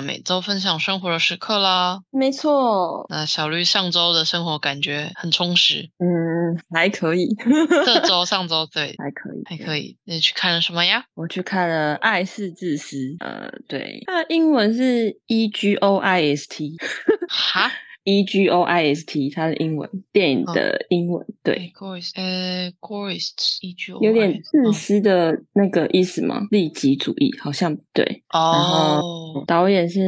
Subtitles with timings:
[0.00, 2.00] 每周分享生活的时刻啦。
[2.10, 7.28] 没错，那小绿上周的生活感觉很充实，嗯，还可以，
[7.84, 9.96] 这周、 上周对还可以，还可以。
[10.04, 11.04] 你去看了什么呀？
[11.14, 16.76] 我去看了《爱是自私》，呃，对，它的英文是 E G O I S T。
[17.28, 17.70] 哈
[18.08, 26.40] E G O I S T，它的英文电影哦的英文，对，，egoist，呃，egoist，有点自私的那个意思吗？
[26.50, 28.22] 利己主义，好像不对。
[28.32, 30.00] 哦，导演是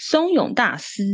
[0.00, 1.04] 松永大师，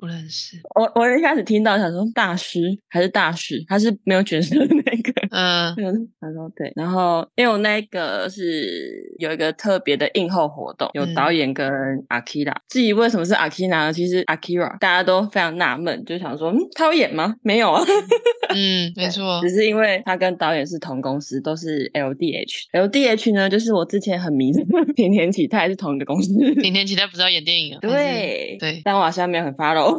[0.00, 0.56] 不认识。
[0.74, 5.12] 我我一开始听到想说大师还是大师，他是没有角色的那个。
[5.30, 11.68] 嗯嗯， 他说对，然后因为我那个是有一个特别的映后活动，有嗯导演跟
[12.08, 12.56] Akira。
[12.68, 13.92] 至于为什么是 Akira 呢？
[13.92, 17.34] 其实 Akira 大家都非常纳闷，就想说，嗯，他会演吗？
[17.42, 17.82] 没有啊，
[18.54, 19.48] 嗯，没错只。
[19.50, 22.68] 是因为他跟导演是同公司，都是 LDH。
[22.72, 24.62] LDH 呢，就是我之前很迷的
[24.94, 26.32] 田田启泰是同一个公司。
[26.56, 27.78] 明天期待不是要演电影了？
[27.82, 29.96] 还是对对但我好像没有很 follow。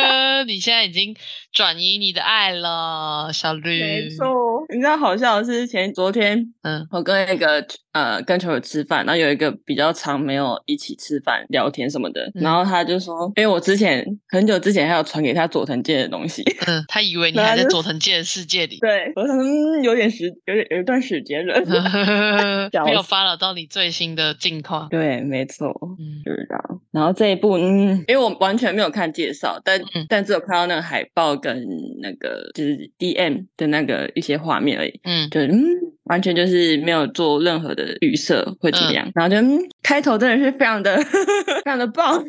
[0.46, 1.14] 你现在已经
[1.52, 3.80] 转移你的爱了，小绿。
[3.80, 4.26] 没错，
[4.72, 21.60] 你知道好笑的是前昨天嗯我跟那个呃跟球友吃饭，然后有一个比较长没有一起吃饭聊天什么的，嗯然后他就说，因为我之前很久之前还有传给他佐藤健的东西，嗯，他以为你还在佐藤健的世界里，对我想说、嗯、有点时有点有一段时间了，
[22.86, 24.88] 没有死发了到你最新的近况。
[24.88, 25.68] 对，没错。
[25.98, 26.22] 嗯。
[26.24, 30.06] 就是这样，然后这一部，嗯，因为我完全没有看介绍，但、嗯。
[30.08, 31.62] 但只有看到那个海报跟
[32.00, 35.28] 那个就是 DM 的那个一些画面而已，嗯。
[35.28, 35.62] 就嗯，
[36.12, 42.22] 完全就是没有做任何的预设会怎么样，然后就嗯，开头真的是非常的 非常的棒，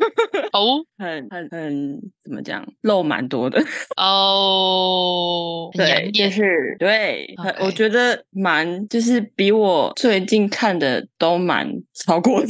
[0.54, 3.62] 哦 很很很怎么讲，漏蛮多的，
[3.98, 6.14] 哦，对，养眼。
[6.14, 12.48] 就是对，我觉得蛮就是比我最近看的都蛮超过的。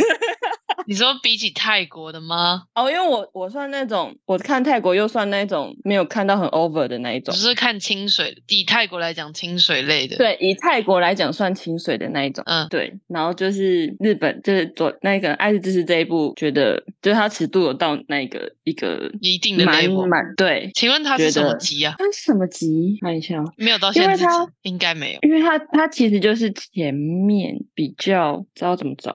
[0.88, 2.64] 你说比起泰国的吗？
[2.74, 7.42] 哦，因为我我算那种，我看泰国又算那种没有看到很 over 的那一种只。
[7.42, 12.44] 是看清水，以泰国来讲清水类的。，对，以泰国来讲算清水的那一种。
[12.48, 20.08] 嗯对，然后就是日本，就是左那个《爱是知识》这一部，觉得就是它尺度有到那个一个一定的蛮 level。
[20.08, 20.72] 蛮对。
[20.74, 21.96] 请问它是什么级啊？
[21.98, 22.98] 它是什么级？
[23.02, 25.20] 看一下哦，没有到因为限制级它，应该没有。
[25.22, 29.14] 因为它它其实就是前面比较知道怎么找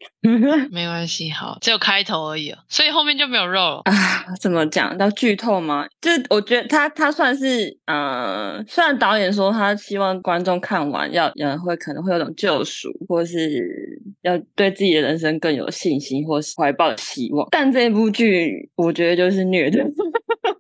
[0.71, 3.83] 没关系，好，只有开头而已哦，所以后面就没有肉了。
[3.85, 3.93] 啊，
[4.41, 4.97] 怎么讲？
[4.97, 5.87] 到剧透吗？
[6.01, 19.85] 就是我觉得他他算是呃，虽然导演说他希望观众看完要呃会可能会有种救赎，或是要对自己的人生更有信心，或是怀抱希望，但这部剧我觉得就是虐的。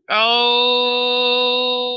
[0.08, 1.87] 哦，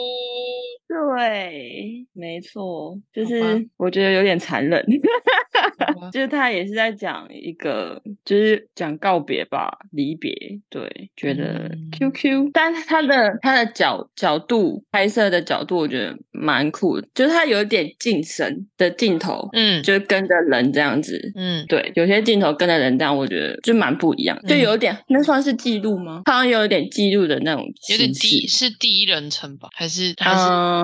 [1.15, 4.83] 对，没错，就是我觉得有点残忍。
[6.11, 10.31] 就是他也是在讲一个，就是讲告别吧，离别。
[10.69, 21.19] 对，觉得嗯 QQ，、但是他的他的角角度拍摄的角度，我觉得蛮酷的，就是他有点近身的镜头，嗯就是跟着人这样子。
[21.35, 26.21] 嗯，对，有些镜头跟着人这样，我觉得就蛮不一样，就嗯有点、那算是记录吗？
[26.25, 29.67] 好像有一点记录的那种有点形式第是第一人称吧？
[29.73, 30.83] 还是还是嗯，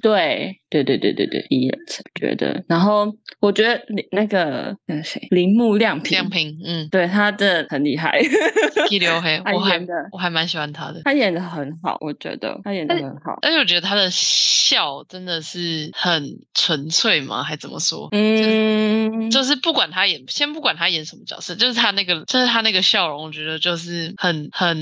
[0.00, 6.58] 对对对对对对，第一人称觉得，然后我觉得林那个那个谁，铃木亮平，亮平？
[6.64, 8.20] 嗯，对他真的很厉害，
[8.88, 9.80] 剃刘黑，我还
[10.12, 11.02] 我还蛮喜欢他的。
[11.04, 13.38] 他演的很好，我觉得他演的很好。
[13.42, 16.24] 但是我觉得他的笑真的是很
[16.54, 18.08] 纯粹嘛，还怎么说？
[18.12, 24.76] 嗯，就是不管他演，先不管他演什么角色，就是他那个，就是他那个笑容，我觉得就是很很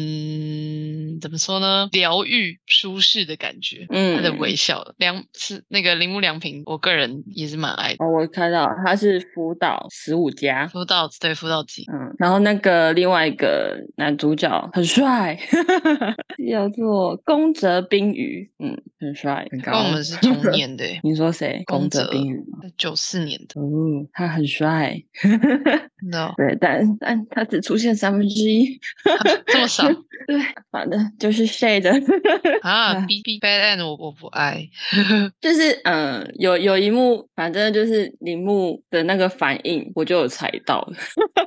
[1.20, 1.88] 怎么说呢？
[1.92, 3.86] 疗愈、舒适的感觉。
[3.90, 8.04] 嗯他的微笑，良是那个铃木良平，我个人也是蛮爱的。
[8.04, 10.66] 哦，我看到他是福岛十五家。
[10.68, 15.38] 福岛对辅导级，嗯，然后那个另外一个男主角很帅，
[16.50, 19.72] 叫做宫泽冰鱼，嗯，很帅，很高。
[19.72, 21.62] 跟我们是同 年的欸，你说谁？
[21.66, 22.58] 宫宫泽泽冰鱼吗？
[22.76, 25.02] 九四年的，哦，他很帅。
[26.00, 28.78] 真的哦对，但但他只出现三分之一。
[29.46, 29.84] 这么少
[30.28, 30.36] 对，
[30.70, 31.88] 反正就是 shade，
[32.62, 32.94] 啊？
[33.06, 34.68] B B Bad End 我我不爱，
[35.40, 40.86] 就是嗯、呃有有一幕，反正就是铃木的那个反应，我就有猜到。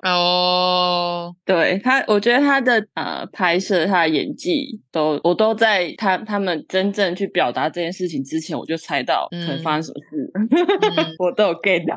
[0.03, 10.30] 哦，对他，我觉得他的呃拍摄，他的演技都，我都在他他们真正去表达这件事情之前，我就猜到可能发生什么事。
[10.33, 11.95] 嗯我都有 get 到，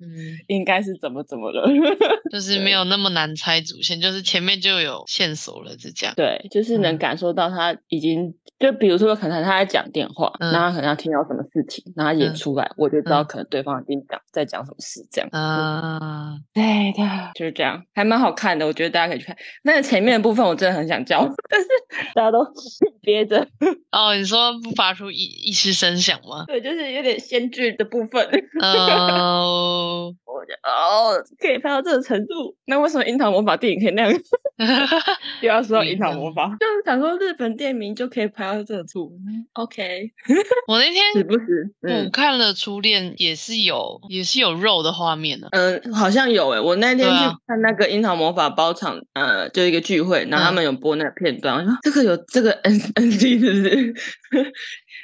[0.00, 1.68] 嗯，应该是怎么怎么了。
[2.30, 6.14] 就是没有那么难猜主线，就是前面就有线索了，是这样。
[6.16, 15.28] 对，就是能嗯感受到他已经，就比如说可能他在讲电话，嗯然后他可能要听到什么事情，然后他演嗯出来，我就知道嗯可能对方已经讲在讲什么事，这样。
[15.32, 16.62] 啊，对
[16.96, 19.36] 的，就是这样，还蛮好看的，我觉得大家可以去看。
[19.62, 21.66] 那个前面的部分我真的很想教， 但是
[22.14, 22.38] 大家都
[23.04, 23.46] 憋着。
[23.92, 26.44] 哦，你说不发出一一丝声响吗？
[26.48, 28.26] 对，就是有点先剧的部分。
[28.60, 34.20] 呃， 我就哦，可以拍到这个程度，那为什么樱桃魔法电影可以那样？
[35.42, 39.12] 又要说到樱桃魔法，就是想说日本电影名就可以拍到这个程度。
[39.26, 40.10] 嗯 OK，
[40.66, 45.48] 我那天是不是，我嗯看了《初恋》，也是有也是有肉的画面呢。
[45.52, 47.14] 嗯，好像有诶、我那天去
[47.46, 53.94] 看那个樱桃魔法包场，呃，就一个聚会，然后他嗯们有播那个片段，我说这个有这个 N N G 是不是？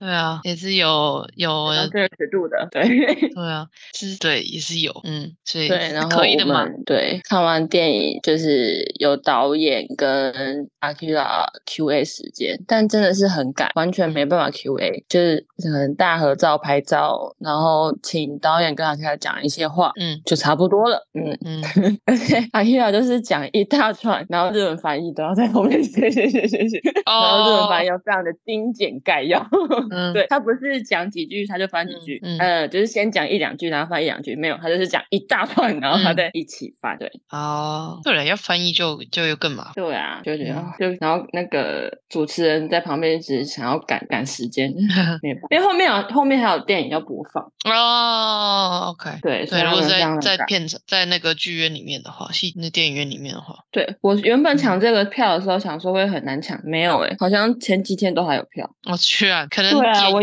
[0.00, 2.82] 对啊，也是有 有这个尺度的，对。
[3.30, 6.64] 对啊，是对也是有，嗯，所以对，然后我可以的嘛。
[6.64, 19.92] 们对看完电影就是有导演跟 Akira Q&A 时间，但真的是很赶，完全没办法 Q&A，就是可能大合照拍照，然后请导演跟 Akira 讲一些话。
[20.00, 21.62] 嗯就差不多了，嗯，嗯，
[22.06, 29.46] 而且 Akira 就是讲一大串，然后日文翻译都要在后面写写写写写，然后日文翻译哦，又非常的精简概要，
[29.90, 30.12] 嗯。
[30.12, 32.68] 对他不是讲几句他就翻几句，嗯。
[32.70, 36.16] 就是先讲一两句，然后翻一两句，没有，他就是讲一大段，然后他嗯。
[36.16, 36.96] 再一起翻。
[36.98, 39.72] 对，哦，对了，要翻译就就又更麻烦。
[39.74, 44.70] 对啊，就觉得、就然后那个主持人在旁边只是想要赶赶时间，
[45.50, 47.42] 因为后面有后面还有电影要播放，
[47.72, 54.58] 哦，OK，对，所以对，如果在在片场在那个剧院里面的话，戏那电影院里面的话，对我原本嗯。
[54.60, 58.68] 抢这个票的时候想说会很难抢，没有诶、好像前几天都还有票。
[58.90, 59.72] 我去啊，可能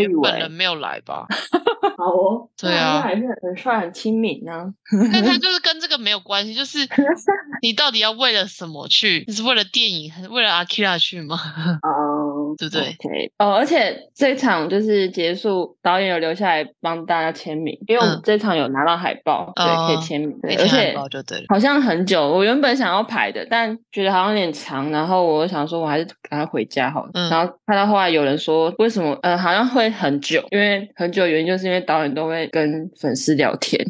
[0.10, 1.26] 员本人没有来吧，
[1.98, 4.72] 好哦，对啊还是很帅很亲民呢、
[5.12, 6.78] 但他 就是跟这个没有关系，就是
[7.62, 9.24] 你到底要为了什么去？
[9.26, 11.36] 你是为了电影，还是为了阿 Kira 去吗？
[11.82, 12.96] 哦，对不对
[13.38, 21.44] 哦，而且这场就是结束，导演有留下来帮大家签名，因为我们嗯这场有拿到海报，对，可以哦签名，对，而且报就对了。
[21.48, 27.10] 好像很久，我原本想要排的，但觉得好像有点长，然后我想说我还是赶快回家好了。
[27.14, 33.84] 嗯然后看到后来有人说，为什么呃好像会很久，因为很久的原因就是因为导演都会跟粉丝聊天。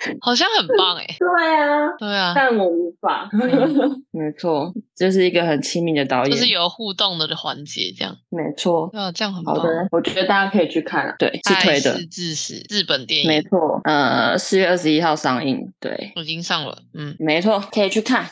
[0.20, 3.28] 好像很棒哎、 对啊，对啊，但我无法。
[4.12, 8.16] 没错，这是一个很亲密的导演，就是有互动的环节，这样。
[8.28, 8.88] 没错。
[8.92, 9.54] 对啊，这样很棒。
[9.54, 9.62] 好。
[9.62, 11.92] 的，我觉得大家可以去看啊，对，是推的。
[11.92, 13.28] 爱，是致死日本电影。
[13.28, 13.80] 没错。
[13.84, 18.28] 呃，四月二十一号上映，对，已经上了，嗯，没错，可以去看。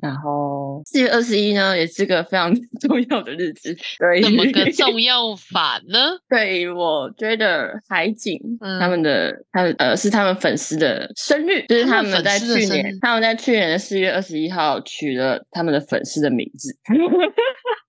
[0.00, 5.98] 然后四月二十一呢，也是个非常重要的日子，对，怎么个重要法呢？
[6.28, 8.80] 对，我觉得海景、嗯。
[8.80, 16.76] 他们的他们呃是他们粉丝的生日，就是他们在去年他们在去年的四月二十一号取了他们的粉丝的名字，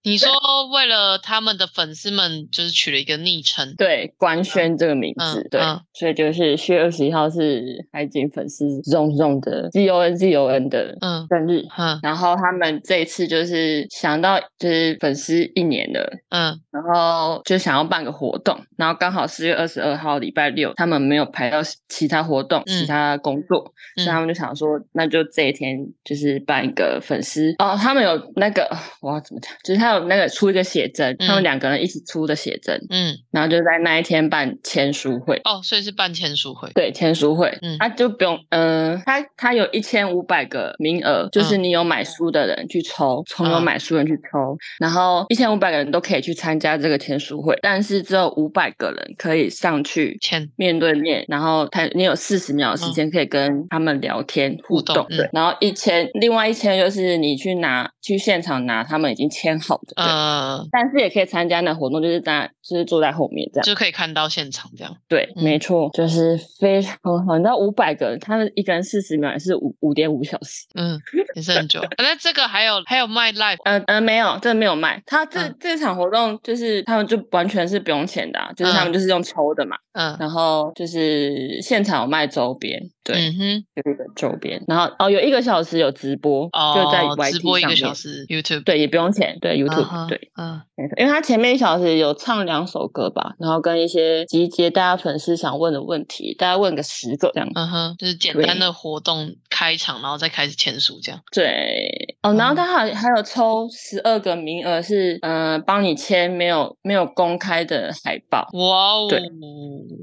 [0.03, 0.29] 你说
[0.71, 5.61] 为了他们的粉丝们，就是取了一个昵称，对，官宣这个名字，对，
[5.93, 11.65] 所以就是四月二十一号是海景粉丝 zong zong 的 Z O N Z O N 的嗯生日。
[11.77, 11.99] 嗯。
[12.03, 16.59] 然后他们这一次就是想到就是粉丝一年了，嗯。
[16.71, 23.59] 然后就想要办个活动，然后刚好四月二十二号礼拜六，他们没有排到其他活动、嗯其他工作，
[23.95, 27.53] 所以他嗯们就想说，那就这一天就是办一个粉丝。
[27.59, 28.67] 哦，他们有那个
[28.99, 31.35] 我要怎么讲，就是他有那个出一个写真，他嗯。
[31.35, 35.39] 们两个人一起出的写真，嗯，然后就在那一天办签书会。
[35.43, 37.77] 哦，所以是办签书会，对签书会，嗯。
[37.79, 41.63] 他就不用，嗯、他他有一千五百个名额，就是嗯。
[41.63, 43.63] 你有买书的人去抽，从有嗯。
[43.63, 50.49] 买书人去抽，然后一千五百个人都可以去参加这个签书会，但是只有五百个人可以上去签。
[50.55, 55.25] 面对面，然后他你有四十秒的时间可以跟他们聊天互动动，对。
[55.25, 59.81] 嗯，然后一千，另外一千就是你去拿去现场拿他们已经签好。
[59.95, 63.65] 呃，但是也可以参加那活动，就是大家就是坐在后面这样。
[63.65, 64.95] 就可以看到现场这样。
[65.07, 67.37] 对，嗯没错，就是非常好。
[67.37, 70.65] 你知道五百个人，他们一个人四十秒也是五五点五小时。
[70.75, 70.99] 嗯，
[71.35, 71.81] 也是很久。
[71.97, 75.01] 那这个还有还有卖 live 呃呃，没有，这没有卖。
[75.05, 79.75] 他这、嗯这场活动就是他们就完全是不用钱的、啊，就是他们就是用抽的嘛。
[79.93, 84.61] 嗯然后就是现场有卖周边，对，嗯哼，有一个周边。
[84.67, 87.93] 然后哦，有一个小时有直播，就在直播一个小。
[87.93, 88.63] 时 YouTube。
[88.63, 97.49] 对，也不用钱，对嗯 YouTube，、哼对，嗯没错，因为他前面一小时有唱两两首歌吧，然后跟一些集结大家粉丝想问的问题，大家问个十个这样。
[97.55, 101.19] 嗯哼，就是简单的活动开场，然后再开始签署这样。
[101.31, 108.47] 对，哦，然后他还还有抽十二个名额是，嗯，帮你签没有没有公开的海报。
[108.53, 109.19] 哇哦，对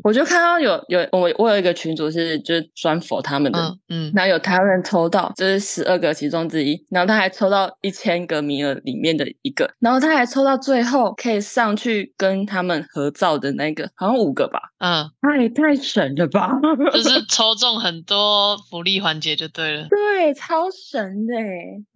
[0.02, 16.50] 我就看到有有我我有一个群主是就是专佛他们的，嗯嗯，然后有台湾人抽到，这是十二个其中之一，然后他还抽到一千个名额里面的一个，然后他还抽到最后可以上去跟他们合照的那个，好像五个吧，嗯，太太神了吧！
[16.92, 19.86] 就是抽中很多福利环节就对了。
[19.88, 19.98] 对，
[20.34, 21.34] 超神的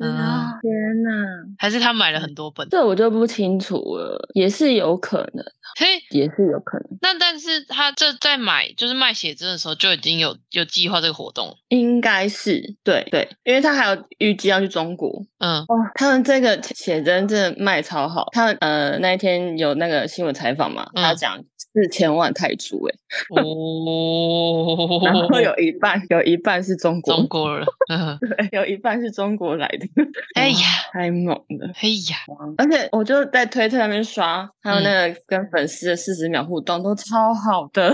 [0.06, 1.10] 啊天哪！
[1.58, 2.68] 还是他买了很多本？
[2.70, 5.44] 这我就不清楚了，也是有可能，
[5.78, 5.86] 嘿。
[6.10, 11.56] 也是有可能，那但是他这在买就是卖写真的时候就已经有有计划这个活动。
[11.68, 15.66] 应该是对对，因为他还有预计要去中国嗯哦。
[15.94, 22.94] 他们这个写真真的卖超好，他们呃那一天有那个新闻采访嘛，他嗯讲四千万泰铢哎，
[23.42, 29.86] 哦， 然后有一半有一半是中国，中国人，嗯， 对，有一半是中国来的，
[30.36, 31.72] 哎呀哇，太猛了。
[31.80, 32.16] 哎呀，
[32.58, 34.82] 而且我就在推特上面刷，还有嗯。
[34.84, 37.90] 那个跟粉丝的四十秒互动都超好的，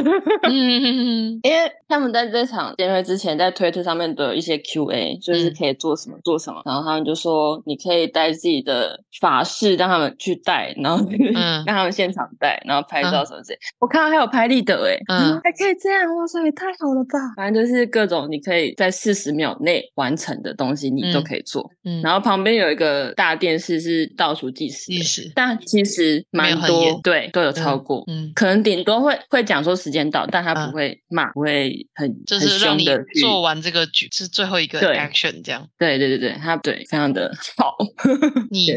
[0.49, 5.55] 嗯 因为他们在这场见面之前，在推特上面都有一些 Q&A，就是嗯。
[5.59, 11.03] 可以做什么做什么，然后他们就说你可以带自己的法式让他们去带，然后
[11.35, 11.65] 嗯。
[11.67, 13.27] 让他们现场带，然后拍照嗯。
[13.27, 13.59] 什么之类。
[13.79, 17.19] 我看到还有拍立得诶，嗯还可以这样，哇塞，也太好了吧！
[17.37, 21.71] 反正就是各种你可以在四十秒内完成的东西，你都嗯可以做。
[21.85, 28.05] 嗯，然后旁边有一个大电视是倒数计时计时，但其实蛮多，对，都有超过。
[28.09, 32.87] 嗯，可能顶多会会讲说时间到，但他嗯不会骂，不会很很就是让你
[33.21, 35.67] 做完这个局是最后一个 action 这样。
[35.79, 37.77] 对对对对，他对非常的 好。
[38.51, 38.69] 你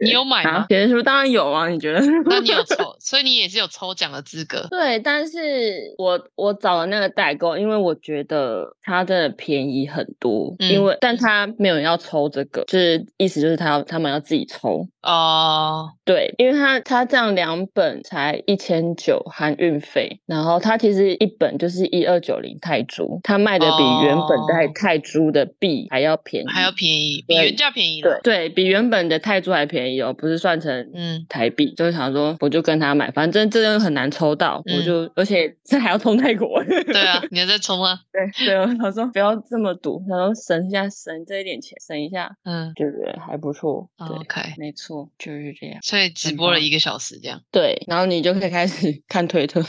[0.00, 0.50] 你有买吗？
[0.52, 2.00] 啊写真书当然有啊，你觉得？
[2.26, 4.66] 那你有 抽，所以你也是有抽奖的资格。
[4.70, 14.88] 对，但是我我找了那个代购，因为我觉得它真的便宜很多，因嗯为但他没有人要抽这个，就是意思就是他要他们要自己抽。
[15.02, 28.20] 哦，对，因为他他这样两本才一千九含运费，然后他其实一本就是一二九零泰铢，他卖的比原本在哦泰铢的币还要便宜，还要便宜，比原价便宜对了。
[28.22, 37.98] 对，比原本的泰铢还便宜哦，不是算成嗯台币，就是想说我就跟他买，反正这个很难抽到，我嗯就而且 这还要冲泰国，对啊，你还在冲啊？
[38.12, 45.78] 对对，我想说不要这么赌，他说省一下省这一点钱，省一下，嗯就觉得还不错，对，，OK，没错，就是这样。
[45.82, 49.60] 所以直播了一个小时这样，对，然后你就可以开始 看推特，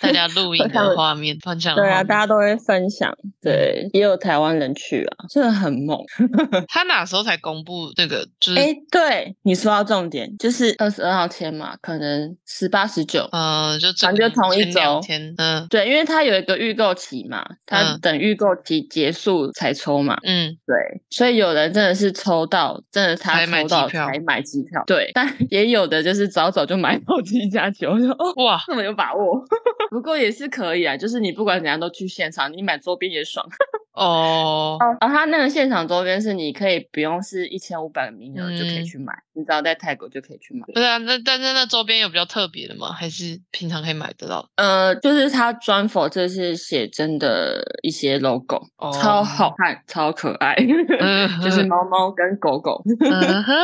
[0.00, 5.98] 大家录影的画面，分享对啊，大家都会分享，对，也有台湾人去啊，真的很猛。
[6.68, 8.26] 他哪时候才公布这个？
[8.40, 13.28] 就是哎，对，你说到重点，就是二十二号签嘛，可能十八、十九。
[13.68, 18.00] 呃，就这反正就同一周天，嗯对，因为它有一个预购期嘛，它嗯。
[18.00, 20.74] 等预购期结束才抽嘛，嗯，对，
[21.10, 29.44] 所以有人真的是抽到，真的他才买抽到才买机票，对，但 也有的就是早早就买到机加酒，我说哦，哇，这么有把握，
[29.90, 33.46] 不过也是可以啊，就是你不管怎样都去现场，你买周边也爽。
[33.92, 38.84] 哦，哦，然后它那个现场周边是你可以不用是一千五百个名额就可以嗯。
[38.84, 40.64] 去买，你只要在泰国就可以去买。
[40.74, 42.92] 不是啊，那但是那周边有比较特别的吗？
[42.92, 44.48] 还是平常可以买得到？
[44.56, 50.54] 呃，就是它专否这是写真的一些 logo，、哦超好看，超可爱，
[51.00, 52.82] 嗯 就是猫猫跟狗狗。
[53.00, 53.54] 嗯哼，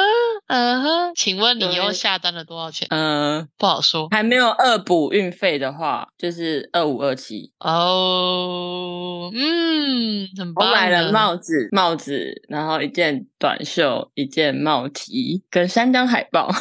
[0.48, 2.86] 嗯哼，请问你又对下单了多少钱？
[2.90, 7.52] 呃，不好说还没有二补运费的话，就是二五二七。
[7.58, 9.30] 哦。
[9.34, 10.72] 嗯，很棒我棒。
[10.72, 16.48] 买了，帽子，帽子，然后一件短袖，一件帽 T，跟三张海报。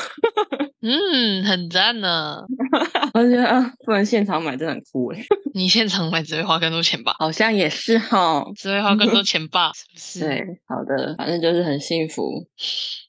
[0.82, 2.44] 嗯，很赞呢。
[3.16, 5.20] 我觉得啊，不能现场买真的很酷哎，
[5.56, 7.16] 你现场买只会花更多钱吧？
[7.20, 8.46] 好像也是哈。
[8.56, 9.72] 只会花更多钱吧？
[9.74, 10.30] 是不是？
[10.30, 12.46] 对，好的，反正就是很幸福，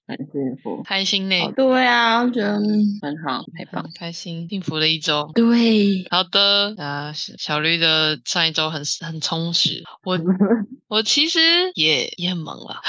[0.07, 0.83] 很幸福。
[0.85, 3.91] 开心呢，哦，对啊，我觉得嗯很好，很棒。
[3.95, 5.31] 开心，幸福的一周。
[5.35, 10.19] 对，好的，啊，小小绿的上一周很很充实，我
[10.89, 11.41] 我其实
[11.75, 12.81] 也也很忙啦，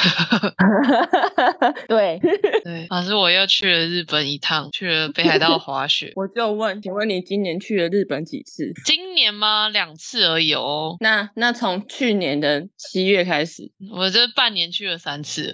[1.87, 2.19] 对，
[2.63, 6.13] 对，反正我又去了日本一趟，去了北海道滑雪。
[6.17, 8.71] 我就问，请问你今年去了日本几次？
[8.85, 9.69] 今年吗？
[9.69, 10.95] 两次而已哦。
[10.99, 15.53] 那那从去年的七月开始，我这半年去了三次。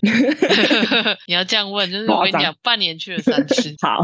[1.27, 3.75] 你要这样问，就是我跟你讲，半年去了三次。
[3.79, 4.01] 好，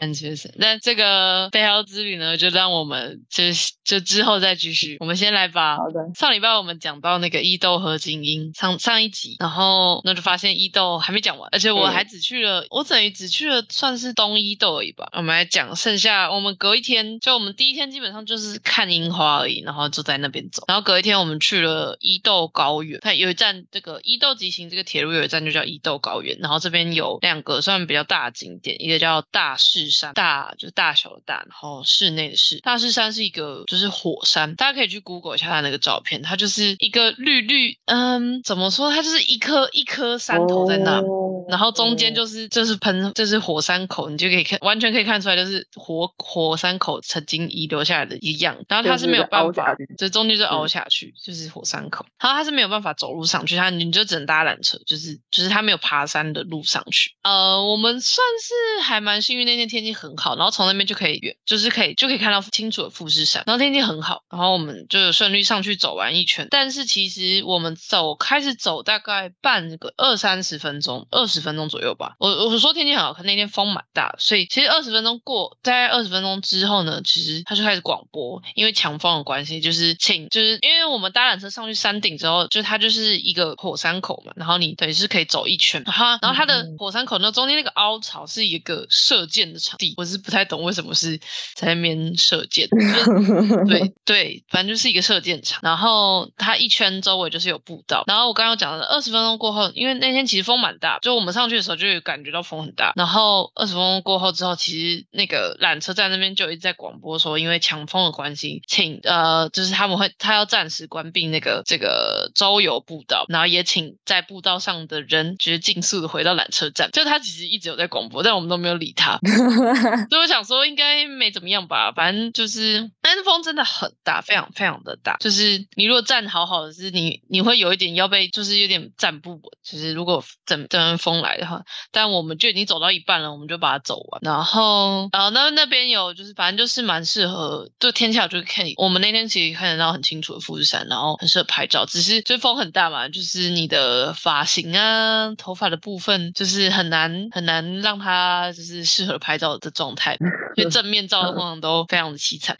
[0.00, 3.44] 很确实，那这个背豪之旅呢，就让我们就
[3.84, 4.96] 就之后再继续。
[4.98, 15.08] 我们先来把好的，上礼拜我们讲到那个伊豆和精英上上一集，然后那就发现伊豆还没讲完，而且我嗯还只去了，我等于只去了算是东伊豆而已吧。
[15.12, 32.58] 我们来讲剩下，我们隔一天就我们第一天基本上就是看樱花而已，然后就在那边走，然后隔一天我们去了伊豆高原，它有一站这个伊豆急行这个铁路有一站就叫伊豆高原，然后这边有两个算比较大的景点，一个叫大势山，大就是大小的大，然后室内的室。
[32.60, 38.90] 大势山是一个就是火山，大家可以去 Google 一下它那个照片，它就是一个绿绿，嗯，怎么说？
[38.90, 41.00] 它就是一颗一颗山头在那。
[41.00, 48.56] 哦然后中间就是就是喷就是火山口，你就可以看完全可以看出来，就是火火山口曾经遗留下来的一样。
[48.66, 52.04] 然后它是没有办法就是凹下去，就中间就凹嗯下去，就是火山口。
[52.18, 57.12] 然后它是没有办法走路上去，它你就只能搭缆车，就是就是它没有爬山的路上去。
[57.22, 66.46] 呃，我们算是还蛮幸运，那天天气很好，然后从那边就可以远，就是可以就可以看到清楚的富士山，然后天气很好，然后我们就有顺利上去走完一圈。
[66.50, 72.14] 但是其实我们走开始走大概半个二三十分钟，二十分钟左右吧。
[72.18, 86.76] 我我说天气很好，可那天风蛮大，所以其实二十分钟过，大概二十分钟之后呢，其实他就开始广播，因为强风的关系，就是请就是因为我们搭缆车上去山顶之后，就它就是一个火山口嘛，然后你等于是可以走一圈，然后然后它的嗯。
[86.78, 91.18] 火山口那中间那个凹槽是一个射箭的场地，我是不太懂为什么是
[91.54, 92.68] 在那边射箭，
[93.66, 119.18] 对对，反正就是一个射箭场，然后它一圈周围就是有步道，然后我刚刚讲的二十分钟过后，因为那天其实风蛮大，就我们上去的时候就有感觉到风很大，然后二十分钟过后之后，其实那个缆车站那边就一直在广播说，因为强风的关系，请呃就是他们会他要暂时关闭那个这个周游步道，然后也请在步道上的人就是尽速的回到缆车站，就他其实一直有在广播，但我们都没有理他，
[120.10, 125.16] 所以我想说应该没怎么样吧，反正就是，但是风真的很大，非常非常的大。
[125.20, 129.40] 就是你如果站好好的，是你你会有一点要被，就是有点站不稳。
[129.62, 134.20] 就是如果整整阵风来的话，但我们就已经走到一半了，我们就把它走完。
[134.22, 138.74] 然后，然后那那边有就是反正就是蛮适合，就天气好就可以。
[138.76, 141.84] 我们那天其实看得到很清楚的富士山，然后很适合拍照。
[141.86, 150.16] 只是就风很大嘛，就是你的发型啊、头发的部分，就是很难很难让他就是适合拍照的状态。
[150.54, 152.56] 所以正面照通常都非常的凄惨。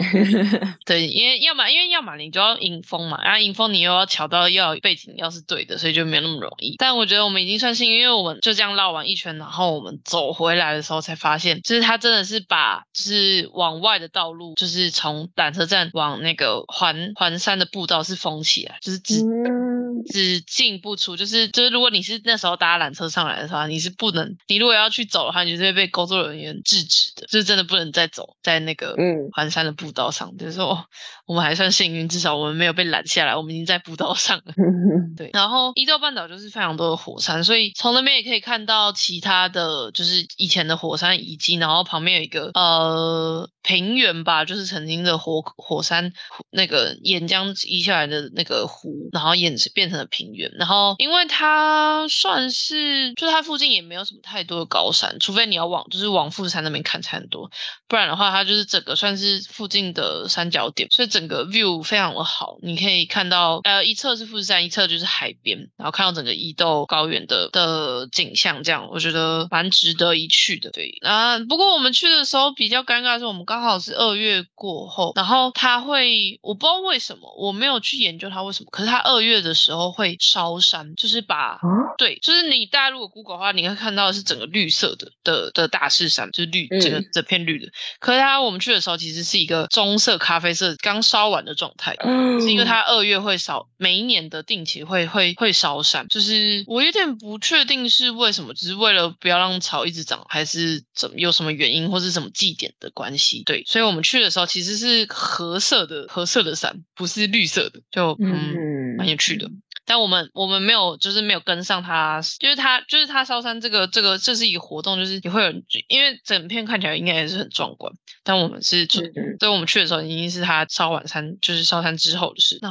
[0.84, 6.76] 对，因为要么因为要么你就要迎风嘛，然后迎风你又要调到要背景要是对的，所以就没有那么容易。
[6.78, 30.36] 但我觉得我们已经算幸运，因为我们就这样绕完一圈，然后我们走回来的时候才发现，就是他真的是把就是往外的道路，就是从缆车站往那个环环山的步道是封起来，就是只嗯，只进不出，就是就是，如果你是那时候搭缆车上来的话，你是不能，你如果要去走的话，你是会被工作人员制止的，就是真的不能再走在那个嗯环山的步道上。
[30.36, 30.86] 就是说，哦
[31.26, 34.54] 我们还算幸运，至少我们没有被拦下来，我们已经在步道上了。
[35.16, 46.12] 对，然后伊豆半岛就是非常多的火山，所以从那边也可以看到其他的就是以前的火山遗迹，然后旁边有一个呃平原吧，就是曾经的火火山
[46.50, 50.50] 那个岩浆移下来的那个湖，然后演变成了平原。
[50.56, 57.50] 然后因为它算是，就它附近也没有什么太多的高山，除非你要往就是往富士山那边看才很多，
[57.88, 70.70] 不然的话它就是整个算是附近的三角点，所以整个 view 非常的好，你可以看到呃一侧是富士山，一侧就是海边，然后看到整个伊豆高原的的景象，这样我觉得蛮值得一去的。
[70.72, 81.60] 对啊，不过我们去的时候比较尴尬的是，我们刚好是二月过后，然后它会我不知道为什么，我没有去研究它为什么，可是它二月的时候会烧山，就是把啊，
[81.96, 87.72] 对，就是你大家如果 Google 的话，你会看到的是整个绿色的的的大势山，就是绿，整个嗯整片绿的。
[88.00, 91.96] 可是它我们去的时候其实是一个棕色、咖啡色刚烧完的状态。
[92.40, 103.42] 是因为它二月会烧，每一年的定期会会会烧山，就是我有点不确定是为什么，只是为了不要让草一直长，还是怎么有什么原因或是什么祭典的关系？
[103.44, 109.48] 对，所以我们去的时候其实是褐色的褐色的山，不是绿色的，就嗯嗯蛮有趣的。
[109.86, 117.92] 但我们我们没有，就是没有跟上他，就是他就是他烧山这个这个这是一个活动，就是也会有人，因为整片看起来应该也是很壮观，
[118.24, 122.58] 但我们是就嗯对我们去的时候已经是他烧完山，就是烧山之后的事。
[122.60, 122.68] 那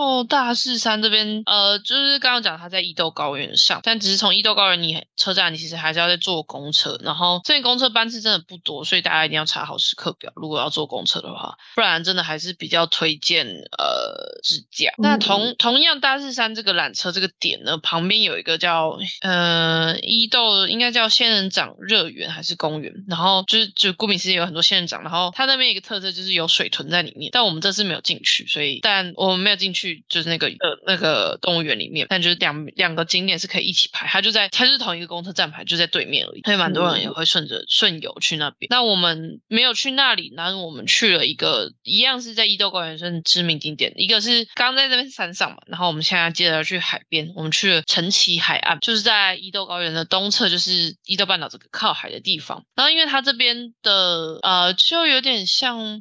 [0.00, 6.98] 后大势山这边，呃，就是刚刚讲它在伊豆高原上，但只是从伊豆高原你车站，你其实还是要再坐公车。
[7.02, 10.32] 然后这边公车班次真的不多，所以大家一定要查好时刻表。
[10.34, 14.90] 如果要坐公车的话，不然真的还是比较推荐呃自驾。
[14.98, 22.92] 那同同样大势山这个缆车这个点呢，旁边有一个叫呃伊豆，应该叫仙人掌热园还是公园？
[23.06, 38.68] 然后就是就顾名思义有很多仙人掌，然后它那边一个特色就是有水豚在里面，但我们这次没有进去，所以但我们没有进去就是那个呃那个动物园里面，但就是两两个景点是可以一起排，它就在它就是同一个公车站牌就在对面而已，所以蛮多人也会顺着顺游去那边。
[38.70, 52.64] 那我们没有去那里，然后我们去了一个一样是在伊豆高原算知名景点，一个是刚在那边山上嘛，然后我们现在接着要去海边，我们去了陈崎海岸，就是在伊豆高原的东侧，就是伊豆半岛这个靠海的地方。
[52.74, 55.98] 然后因为它这边的呃就有点像。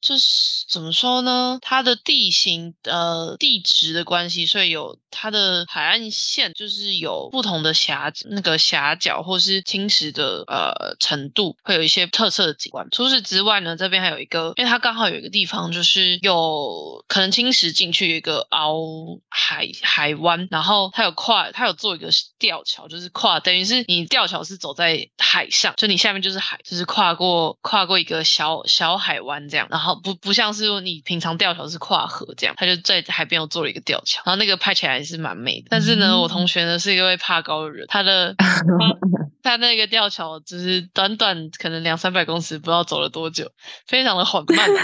[0.00, 1.58] 就是怎么说呢？
[1.60, 12.88] 它的地形呃地质的关系，所以有它的海岸线，就是有不同的峡那个峡角或是侵蚀的呃程度，会有一些特色的景观。
[12.90, 18.80] 除此之外呢，这边还有一个，因为它刚好有一个地方，就是有可能侵蚀进去一个凹
[19.28, 22.08] 海海湾，然后它有跨，它有做一个
[22.38, 29.89] 吊桥，就是跨，等于是你吊桥是走在海上，就你下面就是海，就是跨过跨过一个小小海湾这样，然后。
[29.96, 35.66] 不不像是你平常吊桥是跨河这样，他就在海边又做了一个吊桥，然后那个拍起来是蛮美的。
[35.70, 38.34] 但是呢，我同学呢是一位怕高的人，他的
[39.42, 43.50] 他那个吊桥只是短短可能两三百公尺，不知道走了多久，
[43.86, 44.68] 非常的缓慢。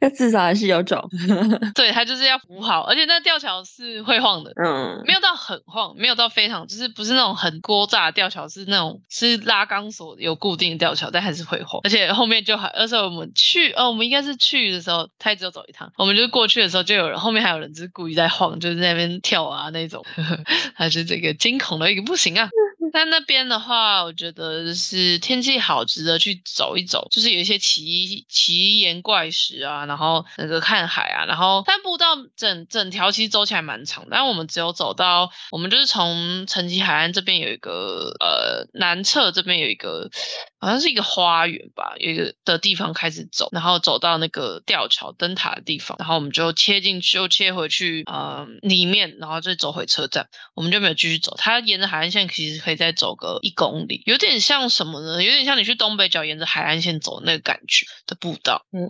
[0.00, 1.08] 那至少还是有走，
[1.74, 20.04] 对他就是要扶好，而且那吊桥是会晃的，嗯，没有到很晃，没有到非常，就是不是那种很锅炸的吊桥，是那种是拉钢索有固定的吊桥，但还是会晃，而且后面就还，而且我们去，哦，我们应该是去的时候，他只有走一趟，我们就过去的时候就有人，后面还有人就是故意在晃，就是在那边跳啊那种，
[20.74, 22.50] 还是这个惊恐的一个不行啊。
[22.90, 27.06] 在那边的话，我觉得是天气好，值得去走一走。
[27.10, 40.10] 就是有一些奇奇岩怪石啊，然后那个看海啊，然后但步道整整条其实走起来蛮长，但我们只有走到我们就是从城崎海岸这边有一个呃南侧这边有一个
[40.58, 51.34] 好像是一个花园吧，有一个的地方开始走，然后走到那个吊桥灯塔的地方，然后我们就切进去又切回去呃里面，然后再走回车站，我们就没有继续走。
[51.36, 52.77] 它沿着海岸线其实可以。
[52.78, 55.22] 再走个一公里，有点像什么呢？
[55.22, 58.64] 有点像你去东北角沿着海岸线走那个感觉的步道。
[58.72, 58.88] 嗯，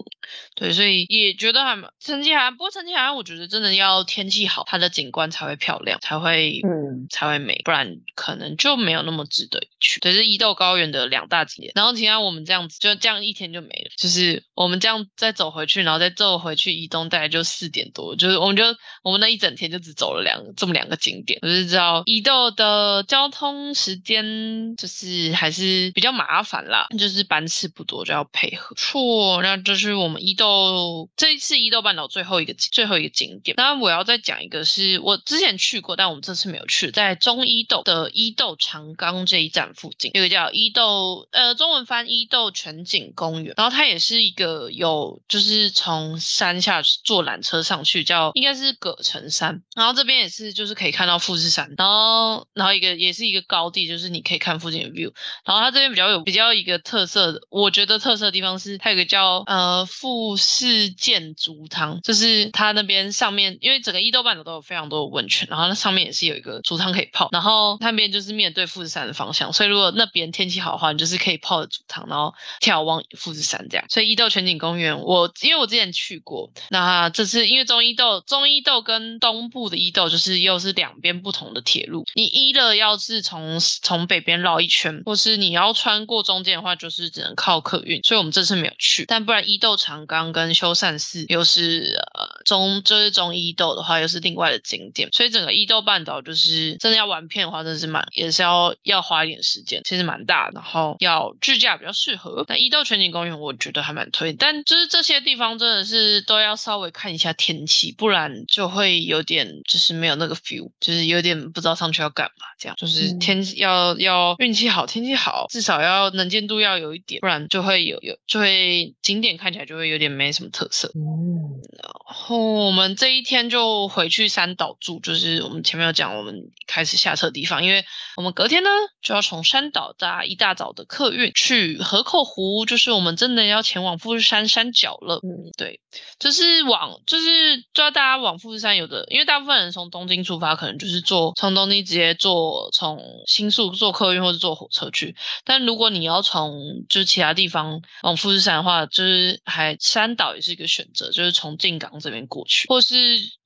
[0.54, 10.00] 对，所以也觉得还蛮成绩还不过成绩好像我觉得真的要天气好，它的景观才会漂亮，才会嗯才会美，不然可能就没有那么值得一去。
[10.00, 18.64] 这是伊豆高原的两大景点，然后其他我们这样子就这样一天就没了，就是我们这样再走回去，然后再走回去伊东，大概就四点多，就是我们就
[19.02, 23.48] 我们那一整天就只走了两这么两个景点，我是知道伊豆的交通。
[23.74, 28.74] 时间就是还是比较麻烦啦，就是班次不多就要配合。
[28.76, 33.54] 错，那就是我们伊豆这一次伊豆半岛最后一个最后一个景点。
[33.56, 53.68] 那我要再讲一个，是我之前去过，但我们这次没有去，在中伊豆的伊豆长冈这一站附近，有个叫伊豆呃中文翻伊豆全景公园，然后它也是一个有就是从山下坐缆车上去，叫应该是葛城山，然后这边也是就是可以看到富士山，然后然后一个也是一个高。
[53.70, 55.12] 地就是你可以看附近的 view，
[55.44, 73.84] 然后它这边比较有比较一个特色的，我觉得特色的地方是它有个叫呃富士建筑汤，就是它那边上面因为整个伊豆半岛都有非常多的温泉，然后那上面也是有一个竹汤可以泡，然后那边就是面对富士山的方向，所以如果那边天气好的话，你就是可以泡着煮汤，然后眺望富士山这样。
[73.88, 89.04] 所以伊豆全景公园，我因为我之前去过，那这次因为中伊豆中伊豆跟东部的伊豆就是又是两边不同的铁路，你伊乐要是从从北边绕一圈，或是你要穿过中间的话，就是只能靠客运，所以我们这次没有去。
[89.06, 95.08] 但不然伊豆长冈跟修善寺又是呃中，就是中伊豆的话，又是另外的景点。
[95.10, 102.44] 所以整个伊豆半岛就是真的要玩遍的话，真的是蛮也是要要花一点时间，其实蛮大，然后要自驾比较适合。
[102.48, 113.38] 那伊豆全景公园我觉得还蛮推，但就是这些地方真的是都要稍微看一下天气，不然就会有点就是没有那个 feel，就是有点不知道上去要干嘛，这样就是天。
[113.56, 120.90] 要要运气好，天气好，至少要能见度要有一点，不然就会有有就会景点看起来就会有点没什么特色。
[120.94, 126.34] 嗯，然后我们这一天就回去三岛住，就是我们前面有讲，我们
[126.66, 127.84] 开始下车的地方，因为
[128.16, 128.68] 我们隔天呢
[129.00, 135.20] 就要从山岛搭一大早的客运去河口湖，就是我们真的要前往富士山山脚了。
[135.22, 135.80] 嗯，对，
[136.18, 152.94] 就是往就是叫大家往富士山，有的因为大部分人从东京出发，可能就是坐从东京直接坐从新宿坐客运或者坐火车去，但如果你要从就是其他地方往富士山的话，就是还山岛也是一个选择，就是从静冈这边过去，或是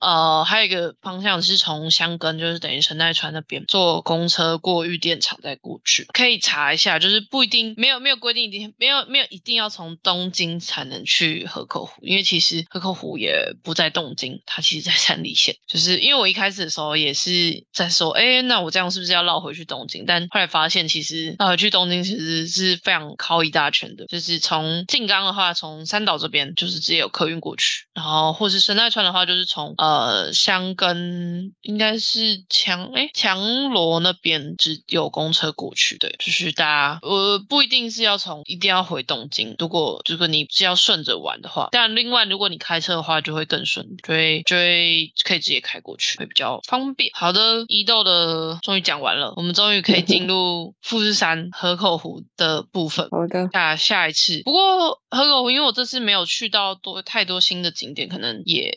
[0.00, 20.04] 呃还有一个方向是从香根，就是等于神奈川那边坐公车过玉电厂再过去，可以查一下，就是不一定没有没有规定一定没有没有一定要从东京才能去河口湖，因为其实河口湖也不在东京，它其实在山梨县，就是因为我一开始的时候也是在说，哎，那我这样是不是要绕回去东京？
[20.06, 47.10] 但后来发现其实绕回去东京其实是非常靠一大圈的，就是从静冈的话，从三岛这边就是直接有客运过去，然后或是神奈川的话，就是从呃香根应该是强哎强罗那边只有公车过去，对，就是大家呃不一定是要从一定要回东京，如果如果你是要顺着玩的话，但另外如果你开车的话就会更顺，就会就会可以直接开过去，会比较方便。
[47.14, 53.08] 好的，伊豆的终于讲完了，我们终于可以进入富士山河口湖的部分。
[53.10, 58.72] 好的，下下一次，不过河口湖因为我这次没有去到多太多新的景点，可能也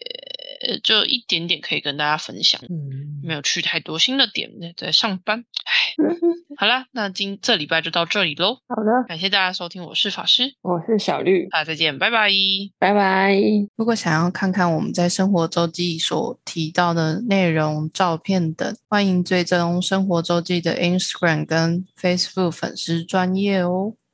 [0.84, 2.62] 就一点点可以跟大家分享。
[2.70, 5.46] 嗯，没有去太多新的点，在上班。
[5.66, 5.96] 唉，
[6.58, 8.60] 好啦，那今这礼拜就到这里喽。
[8.68, 12.30] 好的，感谢大家收听，我是法师，我是小绿，大家再见，拜拜，
[12.78, 13.36] 拜拜。
[13.76, 23.96] 如果想要看看我们在生活周记所提到的内容、照片等，欢迎追踪生活周记的 Instagram 跟 Facebook 粉丝专业哦。